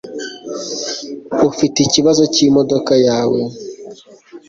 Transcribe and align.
Ufite 1.49 1.77
ikibazo 1.81 2.23
cyimodoka 2.33 2.93
yawe 3.07 3.41